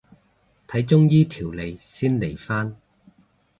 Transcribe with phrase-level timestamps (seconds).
[0.67, 2.75] 睇中醫調理先嚟返